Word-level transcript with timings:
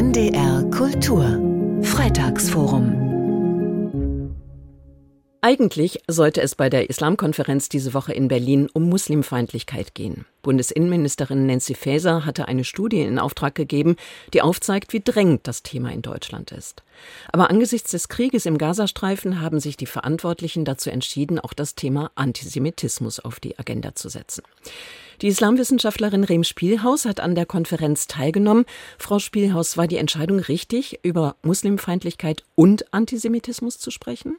NDR 0.00 0.62
Kultur. 0.70 1.38
Freitagsforum 1.82 3.09
eigentlich 5.42 6.00
sollte 6.06 6.42
es 6.42 6.54
bei 6.54 6.68
der 6.68 6.90
Islamkonferenz 6.90 7.68
diese 7.68 7.94
Woche 7.94 8.12
in 8.12 8.28
Berlin 8.28 8.68
um 8.72 8.88
Muslimfeindlichkeit 8.88 9.94
gehen. 9.94 10.26
Bundesinnenministerin 10.42 11.46
Nancy 11.46 11.74
Faeser 11.74 12.24
hatte 12.26 12.48
eine 12.48 12.64
Studie 12.64 13.00
in 13.00 13.18
Auftrag 13.18 13.54
gegeben, 13.54 13.96
die 14.34 14.42
aufzeigt, 14.42 14.92
wie 14.92 15.00
drängend 15.00 15.46
das 15.46 15.62
Thema 15.62 15.92
in 15.92 16.02
Deutschland 16.02 16.52
ist. 16.52 16.82
Aber 17.32 17.50
angesichts 17.50 17.90
des 17.90 18.08
Krieges 18.08 18.46
im 18.46 18.58
Gazastreifen 18.58 19.40
haben 19.40 19.60
sich 19.60 19.76
die 19.76 19.86
Verantwortlichen 19.86 20.64
dazu 20.64 20.90
entschieden, 20.90 21.38
auch 21.38 21.54
das 21.54 21.74
Thema 21.74 22.10
Antisemitismus 22.14 23.20
auf 23.20 23.40
die 23.40 23.58
Agenda 23.58 23.94
zu 23.94 24.08
setzen. 24.08 24.42
Die 25.22 25.28
Islamwissenschaftlerin 25.28 26.24
Rehm 26.24 26.44
Spielhaus 26.44 27.04
hat 27.04 27.20
an 27.20 27.34
der 27.34 27.46
Konferenz 27.46 28.06
teilgenommen. 28.06 28.64
Frau 28.98 29.18
Spielhaus, 29.18 29.76
war 29.76 29.86
die 29.86 29.98
Entscheidung 29.98 30.38
richtig, 30.38 31.00
über 31.02 31.36
Muslimfeindlichkeit 31.42 32.44
und 32.54 32.92
Antisemitismus 32.92 33.78
zu 33.78 33.90
sprechen? 33.90 34.36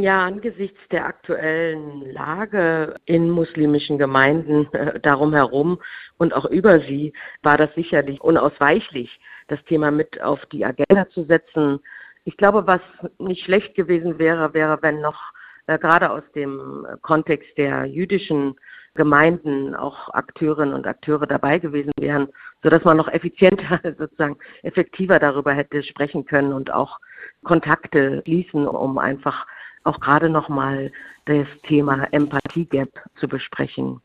Ja, 0.00 0.24
angesichts 0.24 0.78
der 0.90 1.06
aktuellen 1.06 2.10
Lage 2.12 2.96
in 3.04 3.30
muslimischen 3.30 3.96
Gemeinden 3.96 4.66
äh, 4.74 4.98
darum 4.98 5.32
herum 5.32 5.80
und 6.18 6.34
auch 6.34 6.46
über 6.46 6.80
sie 6.80 7.12
war 7.42 7.56
das 7.56 7.72
sicherlich 7.76 8.20
unausweichlich, 8.20 9.20
das 9.46 9.62
Thema 9.66 9.92
mit 9.92 10.20
auf 10.20 10.44
die 10.46 10.64
Agenda 10.64 11.08
zu 11.10 11.24
setzen. 11.24 11.78
Ich 12.24 12.36
glaube, 12.36 12.66
was 12.66 12.80
nicht 13.18 13.44
schlecht 13.44 13.76
gewesen 13.76 14.18
wäre, 14.18 14.52
wäre, 14.52 14.78
wenn 14.82 15.00
noch 15.00 15.32
äh, 15.68 15.78
gerade 15.78 16.10
aus 16.10 16.24
dem 16.34 16.84
Kontext 17.02 17.56
der 17.56 17.84
jüdischen 17.84 18.56
Gemeinden 18.94 19.76
auch 19.76 20.08
Akteurinnen 20.08 20.74
und 20.74 20.88
Akteure 20.88 21.26
dabei 21.26 21.60
gewesen 21.60 21.92
wären, 22.00 22.28
so 22.64 22.68
dass 22.68 22.82
man 22.82 22.96
noch 22.96 23.08
effizienter, 23.08 23.78
sozusagen 23.98 24.38
effektiver 24.64 25.20
darüber 25.20 25.52
hätte 25.52 25.84
sprechen 25.84 26.24
können 26.24 26.52
und 26.52 26.72
auch 26.72 26.98
Kontakte 27.44 28.22
schließen, 28.24 28.66
um 28.66 28.98
einfach 28.98 29.46
auch 29.84 30.00
gerade 30.00 30.28
nochmal 30.28 30.90
das 31.26 31.46
Thema 31.66 32.06
Empathie-Gap 32.12 32.90
zu 33.18 33.28
besprechen. 33.28 34.00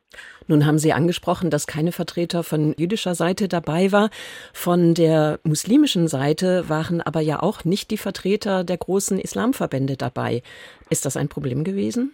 Nun 0.47 0.65
haben 0.65 0.79
Sie 0.79 0.93
angesprochen, 0.93 1.49
dass 1.49 1.67
keine 1.67 1.91
Vertreter 1.91 2.43
von 2.43 2.73
jüdischer 2.77 3.13
Seite 3.15 3.47
dabei 3.47 3.91
war. 3.91 4.09
Von 4.53 4.93
der 4.93 5.39
muslimischen 5.43 6.07
Seite 6.07 6.69
waren 6.69 7.01
aber 7.01 7.21
ja 7.21 7.41
auch 7.41 7.65
nicht 7.65 7.91
die 7.91 7.97
Vertreter 7.97 8.63
der 8.63 8.77
großen 8.77 9.19
Islamverbände 9.19 9.97
dabei. 9.97 10.43
Ist 10.89 11.05
das 11.05 11.17
ein 11.17 11.29
Problem 11.29 11.63
gewesen? 11.63 12.13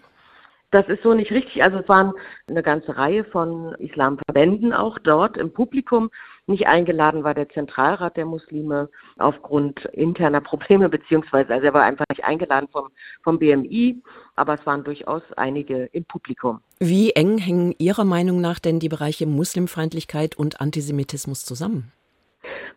Das 0.76 0.90
ist 0.90 1.04
so 1.04 1.14
nicht 1.14 1.32
richtig. 1.32 1.64
Also 1.64 1.78
es 1.78 1.88
waren 1.88 2.12
eine 2.48 2.62
ganze 2.62 2.98
Reihe 2.98 3.24
von 3.24 3.74
Islamverbänden 3.76 4.74
auch 4.74 5.00
dort 5.00 5.38
im 5.38 5.54
Publikum. 5.54 6.12
Nicht 6.48 6.68
eingeladen 6.68 7.24
war 7.24 7.34
der 7.34 7.48
Zentralrat 7.48 8.18
der 8.18 8.26
Muslime 8.26 8.90
aufgrund 9.18 9.86
interner 9.94 10.42
Probleme, 10.42 10.90
beziehungsweise 10.90 11.54
also 11.54 11.68
er 11.68 11.74
war 11.74 11.84
einfach 11.84 12.04
nicht 12.10 12.26
eingeladen 12.26 12.68
vom, 12.74 12.90
vom 13.24 13.40
BMI, 13.40 14.04
aber 14.36 14.56
es 14.56 14.66
waren 14.66 14.84
durchaus 14.84 15.22
einige 15.38 15.86
im 15.94 16.04
Publikum. 16.04 16.60
Wie 16.82 17.12
eng 17.12 17.38
hängen 17.38 17.74
Ihrer 17.78 18.04
Meinung 18.04 18.42
nach 18.42 18.60
denn 18.60 18.82
die 18.82 18.90
Bereiche 18.90 19.28
Muslimfeindlichkeit 19.28 20.36
und 20.36 20.60
Antisemitismus 20.60 21.46
zusammen? 21.46 21.94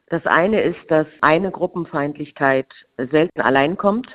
Das 0.07 0.25
eine 0.25 0.63
ist, 0.63 0.79
dass 0.87 1.09
eine 1.21 1.51
Gruppenfeindlichkeit 1.51 2.69
selten 2.97 3.41
allein 3.41 3.77
kommt. 3.77 4.07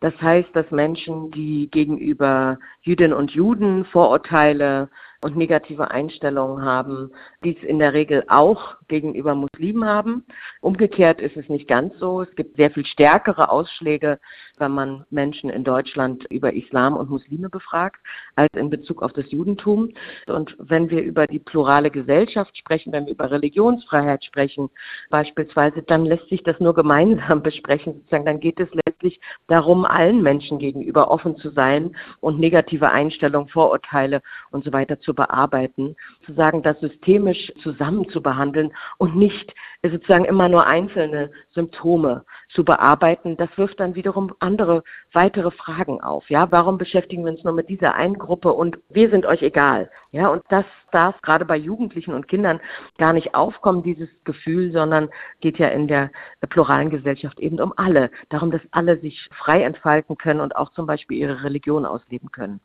Das 0.00 0.14
heißt, 0.20 0.50
dass 0.54 0.70
Menschen, 0.70 1.30
die 1.30 1.68
gegenüber 1.70 2.58
Jüdinnen 2.82 3.14
und 3.14 3.30
Juden 3.30 3.84
Vorurteile 3.86 4.90
und 5.22 5.36
negative 5.36 5.90
Einstellungen 5.90 6.64
haben, 6.64 7.10
dies 7.42 7.56
in 7.62 7.78
der 7.78 7.94
Regel 7.94 8.24
auch 8.28 8.76
gegenüber 8.88 9.34
Muslimen 9.34 9.84
haben. 9.84 10.24
Umgekehrt 10.60 11.20
ist 11.20 11.36
es 11.36 11.48
nicht 11.48 11.68
ganz 11.68 11.98
so. 11.98 12.22
Es 12.22 12.34
gibt 12.36 12.56
sehr 12.56 12.70
viel 12.70 12.86
stärkere 12.86 13.50
Ausschläge, 13.50 14.18
wenn 14.58 14.72
man 14.72 15.04
Menschen 15.10 15.50
in 15.50 15.64
Deutschland 15.64 16.24
über 16.30 16.52
Islam 16.52 16.96
und 16.96 17.10
Muslime 17.10 17.48
befragt, 17.48 18.00
als 18.36 18.52
in 18.54 18.70
Bezug 18.70 19.02
auf 19.02 19.12
das 19.12 19.30
Judentum. 19.30 19.92
Und 20.26 20.54
wenn 20.58 20.90
wir 20.90 21.02
über 21.02 21.26
die 21.26 21.38
plurale 21.38 21.90
Gesellschaft 21.90 22.56
sprechen, 22.56 22.92
wenn 22.92 23.06
wir 23.06 23.12
über 23.12 23.30
Religionsfreiheit 23.30 24.24
sprechen, 24.24 24.70
beispielsweise, 25.10 25.82
dann 25.82 26.04
lässt 26.04 26.28
sich 26.28 26.42
das 26.42 26.58
nur 26.60 26.74
gemeinsam 26.74 27.42
besprechen. 27.46 27.94
Sozusagen, 27.94 28.26
dann 28.26 28.40
geht 28.40 28.60
es 28.60 28.68
letztlich 28.72 29.20
darum, 29.48 29.84
allen 29.84 30.22
Menschen 30.22 30.58
gegenüber 30.58 31.10
offen 31.10 31.36
zu 31.36 31.50
sein 31.50 31.96
und 32.20 32.38
negative 32.38 32.90
Einstellungen, 32.90 33.48
Vorurteile 33.48 34.22
und 34.50 34.64
so 34.64 34.72
weiter 34.72 35.00
zu 35.00 35.05
bearbeiten, 35.14 35.96
zu 36.24 36.32
sagen, 36.32 36.62
das 36.62 36.78
systemisch 36.80 37.52
zusammen 37.62 38.08
zu 38.10 38.22
behandeln 38.22 38.72
und 38.98 39.16
nicht 39.16 39.54
sozusagen 39.82 40.24
immer 40.24 40.48
nur 40.48 40.66
einzelne 40.66 41.30
Symptome 41.54 42.24
zu 42.48 42.64
bearbeiten. 42.64 43.36
Das 43.36 43.48
wirft 43.56 43.78
dann 43.80 43.94
wiederum 43.94 44.34
andere 44.40 44.82
weitere 45.12 45.50
Fragen 45.50 46.00
auf. 46.00 46.28
Ja, 46.28 46.50
warum 46.50 46.78
beschäftigen 46.78 47.24
wir 47.24 47.32
uns 47.32 47.44
nur 47.44 47.52
mit 47.52 47.68
dieser 47.68 47.94
einen 47.94 48.18
Gruppe 48.18 48.52
und 48.52 48.78
wir 48.88 49.10
sind 49.10 49.26
euch 49.26 49.42
egal? 49.42 49.90
Ja, 50.12 50.28
und 50.28 50.42
das 50.48 50.64
darf 50.92 51.20
gerade 51.22 51.44
bei 51.44 51.56
Jugendlichen 51.56 52.14
und 52.14 52.26
Kindern 52.26 52.60
gar 52.96 53.12
nicht 53.12 53.34
aufkommen, 53.34 53.82
dieses 53.82 54.08
Gefühl, 54.24 54.72
sondern 54.72 55.10
geht 55.40 55.58
ja 55.58 55.68
in 55.68 55.88
der 55.88 56.10
pluralen 56.48 56.90
Gesellschaft 56.90 57.38
eben 57.38 57.60
um 57.60 57.72
alle. 57.76 58.10
Darum, 58.30 58.50
dass 58.50 58.62
alle 58.70 58.98
sich 58.98 59.28
frei 59.36 59.62
entfalten 59.62 60.16
können 60.16 60.40
und 60.40 60.56
auch 60.56 60.72
zum 60.72 60.86
Beispiel 60.86 61.18
ihre 61.18 61.42
Religion 61.44 61.84
ausleben 61.84 62.30
können. 62.32 62.60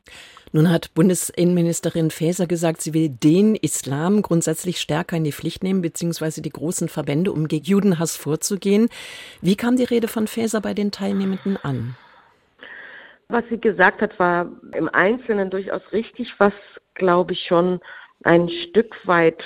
Nun 0.52 0.70
hat 0.70 0.94
Bundesinnenministerin 0.94 2.10
Faeser 2.10 2.31
gesagt, 2.46 2.80
sie 2.80 2.94
will 2.94 3.08
den 3.08 3.54
Islam 3.54 4.22
grundsätzlich 4.22 4.80
stärker 4.80 5.16
in 5.16 5.24
die 5.24 5.32
Pflicht 5.32 5.62
nehmen, 5.62 5.82
beziehungsweise 5.82 6.42
die 6.42 6.50
großen 6.50 6.88
Verbände, 6.88 7.32
um 7.32 7.48
gegen 7.48 7.64
Judenhass 7.64 8.16
vorzugehen. 8.16 8.88
Wie 9.40 9.56
kam 9.56 9.76
die 9.76 9.84
Rede 9.84 10.08
von 10.08 10.26
Faeser 10.26 10.60
bei 10.60 10.74
den 10.74 10.90
Teilnehmenden 10.90 11.56
an? 11.62 11.96
Was 13.28 13.44
sie 13.48 13.58
gesagt 13.58 14.02
hat, 14.02 14.18
war 14.18 14.50
im 14.74 14.88
Einzelnen 14.88 15.50
durchaus 15.50 15.82
richtig. 15.92 16.32
Was, 16.38 16.52
glaube 16.94 17.32
ich, 17.32 17.44
schon 17.46 17.80
ein 18.24 18.48
Stück 18.48 18.94
weit 19.06 19.42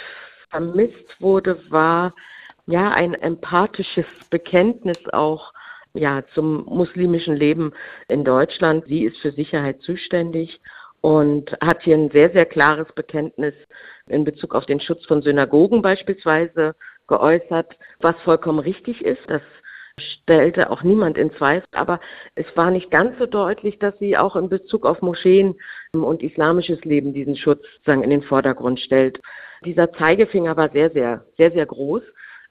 vermisst 0.51 1.21
wurde, 1.21 1.61
war 1.71 2.15
ja 2.67 2.91
ein 2.91 3.15
empathisches 3.15 4.07
Bekenntnis 4.31 4.99
auch 5.13 5.53
ja 5.95 6.23
zum 6.35 6.65
muslimischen 6.65 7.37
Leben 7.37 7.73
in 8.09 8.25
Deutschland. 8.25 8.85
Sie 8.87 9.05
ist 9.05 9.19
für 9.19 9.33
Sicherheit 9.33 9.81
zuständig 9.83 10.61
und 11.01 11.53
hat 11.61 11.83
hier 11.83 11.97
ein 11.97 12.11
sehr, 12.11 12.31
sehr 12.31 12.47
klares 12.47 12.91
Bekenntnis 12.95 13.55
in 14.09 14.25
Bezug 14.25 14.55
auf 14.55 14.67
den 14.67 14.81
Schutz 14.81 15.05
von 15.07 15.23
Synagogen 15.23 15.83
beispielsweise 15.83 16.75
geäußert, 17.07 17.77
was 18.01 18.17
vollkommen 18.23 18.59
richtig 18.59 19.05
ist. 19.05 19.23
Das 19.29 19.43
stellte 19.99 20.71
auch 20.71 20.83
niemand 20.83 21.17
in 21.17 21.33
Zweifel, 21.35 21.69
aber 21.73 22.01
es 22.35 22.47
war 22.55 22.71
nicht 22.71 22.91
ganz 22.91 23.19
so 23.19 23.27
deutlich, 23.27 23.79
dass 23.79 23.99
sie 23.99 24.17
auch 24.17 24.37
in 24.37 24.49
Bezug 24.49 24.85
auf 24.85 25.01
Moscheen 25.01 25.55
und 25.93 26.23
islamisches 26.23 26.85
Leben 26.85 27.15
diesen 27.15 27.37
Schutz 27.37 27.65
sagen, 27.85 28.03
in 28.03 28.11
den 28.11 28.23
Vordergrund 28.23 28.81
stellt. 28.81 29.21
Dieser 29.65 29.93
Zeigefinger 29.95 30.57
war 30.57 30.71
sehr, 30.71 30.91
sehr, 30.91 31.25
sehr, 31.39 31.51
sehr 31.51 31.67
groß. 31.67 32.03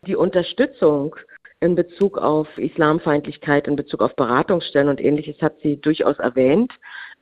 Die 0.08 0.16
Unterstützung 0.16 1.16
in 1.66 1.76
Bezug 1.76 2.18
auf 2.18 2.48
Islamfeindlichkeit, 2.58 3.68
in 3.68 3.76
Bezug 3.76 4.02
auf 4.02 4.16
Beratungsstellen 4.16 4.88
und 4.88 5.02
ähnliches 5.02 5.42
hat 5.42 5.56
sie 5.62 5.82
durchaus 5.82 6.18
erwähnt, 6.20 6.72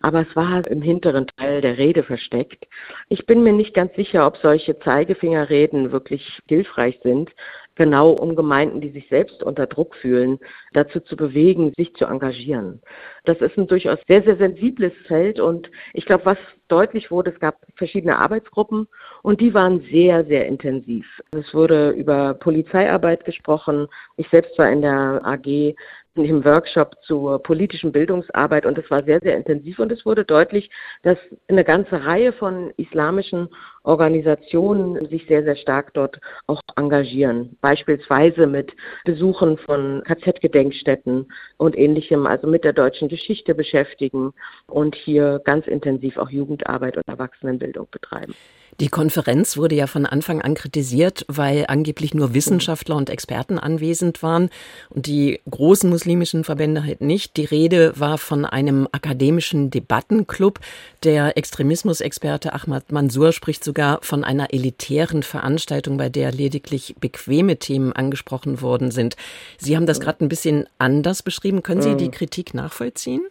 aber 0.01 0.21
es 0.27 0.35
war 0.35 0.67
im 0.67 0.81
hinteren 0.81 1.27
Teil 1.37 1.61
der 1.61 1.77
Rede 1.77 2.03
versteckt. 2.03 2.67
Ich 3.09 3.25
bin 3.25 3.41
mir 3.41 3.53
nicht 3.53 3.73
ganz 3.73 3.95
sicher, 3.95 4.27
ob 4.27 4.37
solche 4.37 4.77
Zeigefingerreden 4.79 5.91
wirklich 5.91 6.39
hilfreich 6.47 6.99
sind, 7.03 7.31
genau 7.75 8.11
um 8.11 8.35
Gemeinden, 8.35 8.81
die 8.81 8.91
sich 8.91 9.07
selbst 9.09 9.41
unter 9.41 9.65
Druck 9.65 9.95
fühlen, 9.95 10.39
dazu 10.73 10.99
zu 10.99 11.15
bewegen, 11.15 11.73
sich 11.77 11.93
zu 11.95 12.05
engagieren. 12.05 12.81
Das 13.23 13.39
ist 13.39 13.57
ein 13.57 13.67
durchaus 13.67 13.97
sehr, 14.07 14.23
sehr 14.23 14.37
sensibles 14.37 14.93
Feld 15.07 15.39
und 15.39 15.71
ich 15.93 16.05
glaube, 16.05 16.25
was 16.25 16.37
deutlich 16.73 17.11
wurde, 17.11 17.29
es 17.31 17.39
gab 17.39 17.57
verschiedene 17.75 18.17
Arbeitsgruppen 18.17 18.87
und 19.21 19.39
die 19.39 19.53
waren 19.53 19.81
sehr, 19.91 20.25
sehr 20.25 20.47
intensiv. 20.47 21.05
Es 21.31 21.53
wurde 21.53 21.91
über 21.91 22.33
Polizeiarbeit 22.33 23.25
gesprochen. 23.25 23.87
Ich 24.17 24.27
selbst 24.29 24.57
war 24.57 24.71
in 24.71 24.81
der 24.81 25.21
AG 25.23 25.75
in 26.15 26.23
dem 26.23 26.45
Workshop 26.45 26.95
zur 27.03 27.41
politischen 27.41 27.91
Bildungsarbeit 27.91 28.65
und 28.65 28.77
es 28.77 28.89
war 28.91 29.03
sehr, 29.03 29.19
sehr 29.21 29.35
intensiv 29.35 29.79
und 29.79 29.91
es 29.91 30.05
wurde 30.05 30.23
deutlich, 30.23 30.69
dass 31.01 31.17
eine 31.47 31.63
ganze 31.63 32.05
Reihe 32.05 32.33
von 32.33 32.71
islamischen 32.77 33.49
Organisationen 33.83 35.07
sich 35.09 35.25
sehr, 35.27 35.43
sehr 35.43 35.55
stark 35.55 35.93
dort 35.93 36.19
auch 36.47 36.61
engagieren. 36.75 37.57
Beispielsweise 37.61 38.47
mit 38.47 38.71
Besuchen 39.05 39.57
von 39.57 40.03
KZ-Gedenkstätten 40.05 41.31
und 41.57 41.77
ähnlichem, 41.77 42.27
also 42.27 42.47
mit 42.47 42.63
der 42.63 42.73
deutschen 42.73 43.09
Geschichte 43.09 43.55
beschäftigen 43.55 44.33
und 44.67 44.95
hier 44.95 45.41
ganz 45.43 45.67
intensiv 45.67 46.17
auch 46.17 46.29
Jugendarbeit 46.63 46.97
und 46.97 47.07
Erwachsenenbildung 47.07 47.87
betreiben. 47.91 48.33
Die 48.79 48.87
Konferenz 48.87 49.55
wurde 49.55 49.75
ja 49.75 49.85
von 49.85 50.07
Anfang 50.07 50.41
an 50.41 50.55
kritisiert, 50.55 51.25
weil 51.27 51.65
angeblich 51.67 52.15
nur 52.15 52.33
Wissenschaftler 52.33 52.95
und 52.95 53.11
Experten 53.11 53.59
anwesend 53.59 54.23
waren 54.23 54.49
und 54.89 55.05
die 55.05 55.41
großen 55.47 55.87
muslimischen 55.91 56.43
Verbände 56.43 56.83
halt 56.83 57.01
nicht. 57.01 57.37
Die 57.37 57.45
Rede 57.45 57.93
war 57.99 58.17
von 58.17 58.45
einem 58.45 58.87
akademischen 58.91 59.69
Debattenclub. 59.69 60.59
Der 61.03 61.37
Extremismusexperte 61.37 62.53
Ahmad 62.53 62.91
Mansour 62.91 63.31
spricht 63.31 63.63
sogar 63.63 63.99
von 64.01 64.23
einer 64.23 64.51
elitären 64.51 65.21
Veranstaltung, 65.21 65.97
bei 65.97 66.09
der 66.09 66.31
lediglich 66.31 66.95
bequeme 66.99 67.57
Themen 67.57 67.93
angesprochen 67.93 68.61
worden 68.61 68.89
sind. 68.89 69.17
Sie 69.59 69.75
haben 69.75 69.85
das 69.85 69.99
gerade 69.99 70.25
ein 70.25 70.29
bisschen 70.29 70.67
anders 70.79 71.21
beschrieben. 71.21 71.61
Können 71.61 71.83
Sie 71.83 71.95
die 71.95 72.09
Kritik 72.09 72.55
nachvollziehen? 72.55 73.21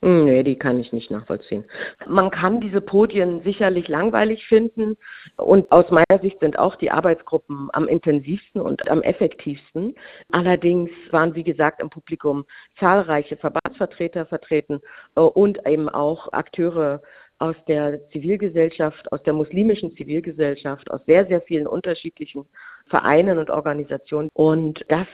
Hm, 0.00 0.26
nee, 0.26 0.44
die 0.44 0.56
kann 0.56 0.78
ich 0.78 0.92
nicht 0.92 1.10
nachvollziehen. 1.10 1.64
Man 2.06 2.30
kann 2.30 2.60
diese 2.60 2.80
Podien 2.80 3.42
sicherlich 3.42 3.88
langweilig 3.88 4.46
finden 4.46 4.96
und 5.36 5.70
aus 5.72 5.90
meiner 5.90 6.20
Sicht 6.22 6.38
sind 6.38 6.56
auch 6.56 6.76
die 6.76 6.92
Arbeitsgruppen 6.92 7.68
am 7.72 7.88
intensivsten 7.88 8.60
und 8.60 8.88
am 8.88 9.02
effektivsten. 9.02 9.96
Allerdings 10.30 10.90
waren, 11.10 11.34
wie 11.34 11.42
gesagt, 11.42 11.80
im 11.80 11.90
Publikum 11.90 12.44
zahlreiche 12.78 13.36
Verbandsvertreter 13.36 14.24
vertreten 14.26 14.80
äh, 15.16 15.20
und 15.20 15.66
eben 15.66 15.88
auch 15.88 16.32
Akteure 16.32 17.02
aus 17.40 17.56
der 17.66 18.08
Zivilgesellschaft, 18.10 19.10
aus 19.10 19.22
der 19.24 19.32
muslimischen 19.32 19.96
Zivilgesellschaft, 19.96 20.88
aus 20.92 21.00
sehr, 21.06 21.26
sehr 21.26 21.40
vielen 21.42 21.66
unterschiedlichen 21.66 22.44
Vereinen 22.86 23.38
und 23.38 23.50
Organisationen. 23.50 24.28
Und 24.34 24.84
das 24.88 25.06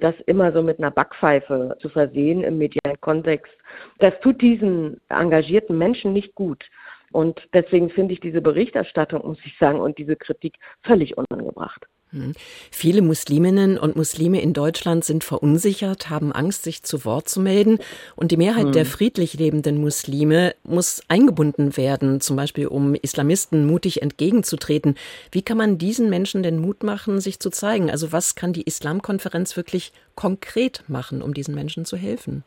das 0.00 0.14
immer 0.26 0.52
so 0.52 0.62
mit 0.62 0.78
einer 0.78 0.90
Backpfeife 0.90 1.76
zu 1.80 1.88
versehen 1.88 2.42
im 2.42 2.58
medialen 2.58 3.00
Kontext, 3.00 3.52
das 3.98 4.18
tut 4.20 4.40
diesen 4.40 5.00
engagierten 5.08 5.78
Menschen 5.78 6.12
nicht 6.12 6.34
gut. 6.34 6.64
Und 7.12 7.48
deswegen 7.52 7.90
finde 7.90 8.14
ich 8.14 8.20
diese 8.20 8.40
Berichterstattung, 8.40 9.26
muss 9.26 9.38
ich 9.44 9.56
sagen, 9.58 9.80
und 9.80 9.98
diese 9.98 10.16
Kritik 10.16 10.54
völlig 10.82 11.16
unangebracht. 11.16 11.86
Hm. 12.12 12.32
Viele 12.70 13.02
Musliminnen 13.02 13.78
und 13.78 13.96
Muslime 13.96 14.40
in 14.40 14.52
Deutschland 14.52 15.04
sind 15.04 15.22
verunsichert, 15.24 16.10
haben 16.10 16.32
Angst, 16.32 16.64
sich 16.64 16.82
zu 16.82 17.04
Wort 17.04 17.28
zu 17.28 17.40
melden. 17.40 17.78
Und 18.16 18.32
die 18.32 18.36
Mehrheit 18.36 18.66
hm. 18.66 18.72
der 18.72 18.86
friedlich 18.86 19.34
lebenden 19.34 19.80
Muslime 19.80 20.54
muss 20.64 21.02
eingebunden 21.08 21.76
werden, 21.76 22.20
zum 22.20 22.36
Beispiel 22.36 22.66
um 22.66 22.94
Islamisten 22.94 23.66
mutig 23.66 24.02
entgegenzutreten. 24.02 24.96
Wie 25.30 25.42
kann 25.42 25.56
man 25.56 25.78
diesen 25.78 26.10
Menschen 26.10 26.42
denn 26.42 26.58
Mut 26.60 26.82
machen, 26.82 27.20
sich 27.20 27.38
zu 27.38 27.50
zeigen? 27.50 27.90
Also 27.90 28.12
was 28.12 28.34
kann 28.34 28.52
die 28.52 28.62
Islamkonferenz 28.62 29.56
wirklich 29.56 29.92
konkret 30.14 30.84
machen, 30.88 31.22
um 31.22 31.34
diesen 31.34 31.54
Menschen 31.54 31.84
zu 31.84 31.96
helfen? 31.96 32.44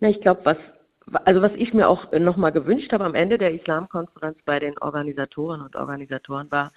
Na, 0.00 0.10
ich 0.10 0.20
glaube, 0.20 0.40
was 0.44 0.56
also 1.24 1.42
was 1.42 1.52
ich 1.56 1.74
mir 1.74 1.88
auch 1.88 2.12
nochmal 2.12 2.52
gewünscht 2.52 2.92
habe 2.92 3.04
am 3.04 3.14
Ende 3.14 3.36
der 3.36 3.52
Islamkonferenz 3.52 4.38
bei 4.44 4.60
den 4.60 4.78
Organisatoren 4.78 5.60
und 5.60 5.74
Organisatoren 5.74 6.50
war, 6.50 6.70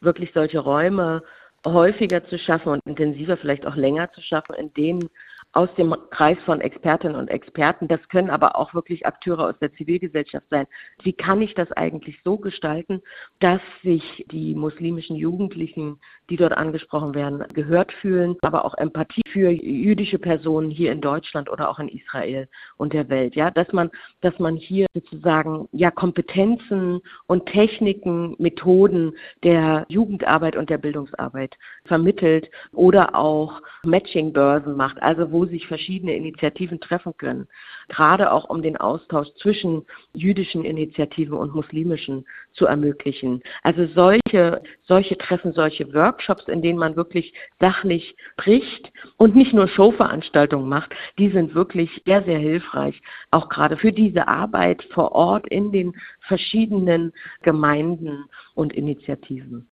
wirklich 0.00 0.30
solche 0.32 0.60
Räume 0.60 1.22
häufiger 1.66 2.24
zu 2.28 2.38
schaffen 2.38 2.70
und 2.72 2.80
intensiver, 2.86 3.36
vielleicht 3.36 3.66
auch 3.66 3.76
länger 3.76 4.10
zu 4.12 4.22
schaffen, 4.22 4.54
in 4.54 4.72
denen 4.74 5.10
aus 5.52 5.68
dem 5.76 5.94
Kreis 6.10 6.38
von 6.44 6.60
Expertinnen 6.60 7.16
und 7.16 7.28
Experten. 7.28 7.88
Das 7.88 8.00
können 8.08 8.30
aber 8.30 8.56
auch 8.56 8.72
wirklich 8.72 9.04
Akteure 9.04 9.48
aus 9.48 9.58
der 9.60 9.72
Zivilgesellschaft 9.74 10.46
sein. 10.48 10.66
Wie 11.02 11.12
kann 11.12 11.42
ich 11.42 11.54
das 11.54 11.70
eigentlich 11.72 12.20
so 12.24 12.36
gestalten, 12.36 13.02
dass 13.40 13.60
sich 13.82 14.24
die 14.30 14.54
muslimischen 14.54 15.16
Jugendlichen, 15.16 15.98
die 16.28 16.36
dort 16.36 16.52
angesprochen 16.52 17.14
werden, 17.14 17.44
gehört 17.52 17.92
fühlen, 17.94 18.36
aber 18.42 18.64
auch 18.64 18.74
Empathie 18.74 19.22
für 19.32 19.50
jüdische 19.50 20.18
Personen 20.18 20.70
hier 20.70 20.92
in 20.92 21.00
Deutschland 21.00 21.50
oder 21.50 21.68
auch 21.68 21.80
in 21.80 21.88
Israel 21.88 22.48
und 22.76 22.92
der 22.92 23.08
Welt. 23.08 23.34
Ja, 23.34 23.50
dass 23.50 23.72
man, 23.72 23.90
dass 24.20 24.38
man 24.38 24.54
hier 24.54 24.86
sozusagen 24.94 25.68
ja 25.72 25.90
Kompetenzen 25.90 27.00
und 27.26 27.46
Techniken, 27.46 28.36
Methoden 28.38 29.14
der 29.42 29.84
Jugendarbeit 29.88 30.54
und 30.54 30.70
der 30.70 30.78
Bildungsarbeit 30.78 31.56
vermittelt 31.86 32.48
oder 32.72 33.16
auch 33.16 33.60
Matchingbörsen 33.82 34.76
macht. 34.76 35.02
Also 35.02 35.32
wo 35.32 35.39
wo 35.40 35.46
sich 35.46 35.66
verschiedene 35.66 36.14
Initiativen 36.14 36.80
treffen 36.80 37.16
können, 37.16 37.48
gerade 37.88 38.30
auch 38.30 38.50
um 38.50 38.60
den 38.60 38.76
Austausch 38.76 39.28
zwischen 39.40 39.86
jüdischen 40.12 40.66
Initiativen 40.66 41.32
und 41.32 41.54
muslimischen 41.54 42.26
zu 42.52 42.66
ermöglichen. 42.66 43.42
Also 43.62 43.86
solche, 43.94 44.60
solche 44.86 45.16
Treffen, 45.16 45.54
solche 45.54 45.94
Workshops, 45.94 46.46
in 46.48 46.60
denen 46.60 46.78
man 46.78 46.94
wirklich 46.94 47.32
sachlich 47.58 48.14
bricht 48.36 48.92
und 49.16 49.34
nicht 49.34 49.54
nur 49.54 49.66
Showveranstaltungen 49.66 50.68
macht, 50.68 50.92
die 51.18 51.30
sind 51.30 51.54
wirklich 51.54 52.02
sehr, 52.04 52.22
sehr 52.24 52.38
hilfreich, 52.38 53.00
auch 53.30 53.48
gerade 53.48 53.78
für 53.78 53.92
diese 53.92 54.28
Arbeit 54.28 54.82
vor 54.92 55.12
Ort 55.12 55.48
in 55.48 55.72
den 55.72 55.94
verschiedenen 56.20 57.14
Gemeinden 57.40 58.26
und 58.54 58.74
Initiativen. 58.74 59.69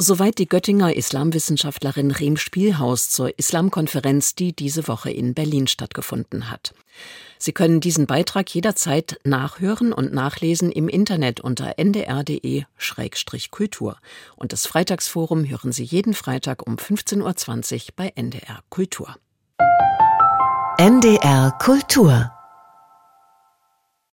Soweit 0.00 0.38
die 0.38 0.46
Göttinger 0.46 0.94
Islamwissenschaftlerin 0.94 2.12
Rehm 2.12 2.36
Spielhaus 2.36 3.10
zur 3.10 3.36
Islamkonferenz, 3.36 4.36
die 4.36 4.52
diese 4.52 4.86
Woche 4.86 5.10
in 5.10 5.34
Berlin 5.34 5.66
stattgefunden 5.66 6.52
hat. 6.52 6.72
Sie 7.36 7.50
können 7.50 7.80
diesen 7.80 8.06
Beitrag 8.06 8.54
jederzeit 8.54 9.18
nachhören 9.24 9.92
und 9.92 10.14
nachlesen 10.14 10.70
im 10.70 10.88
Internet 10.88 11.40
unter 11.40 11.78
ndr.de-kultur. 11.78 13.96
Und 14.36 14.52
das 14.52 14.66
Freitagsforum 14.66 15.48
hören 15.48 15.72
Sie 15.72 15.82
jeden 15.82 16.14
Freitag 16.14 16.64
um 16.64 16.76
15.20 16.76 17.74
Uhr 17.74 17.80
bei 17.96 18.12
NDR 18.14 18.60
Kultur. 18.70 19.16
NDR 20.78 21.50
Kultur 21.58 22.37